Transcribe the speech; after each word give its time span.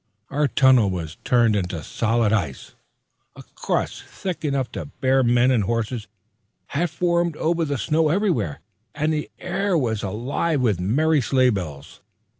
Our 0.31 0.47
tunnel 0.47 0.89
was 0.89 1.17
turned 1.23 1.55
into 1.55 1.83
solid 1.83 2.33
ice. 2.33 2.73
A 3.35 3.43
crust 3.53 4.01
thick 4.03 4.43
enough 4.43 4.71
to 4.71 4.87
bear 4.87 5.21
men 5.21 5.51
and 5.51 5.65
horses 5.65 6.07
had 6.69 6.89
formed 6.89 7.37
over 7.37 7.65
the 7.65 7.77
snow 7.77 8.09
everywhere, 8.09 8.61
and 8.95 9.13
the 9.13 9.29
air 9.37 9.77
was 9.77 10.01
alive 10.01 10.59
with 10.59 10.79
merry 10.79 11.21
sleigh 11.21 11.51
bells. 11.51 12.01